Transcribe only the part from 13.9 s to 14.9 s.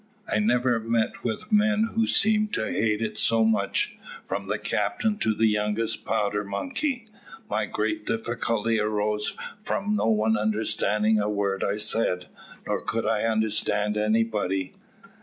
anybody.